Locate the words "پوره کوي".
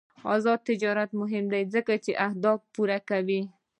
2.73-3.41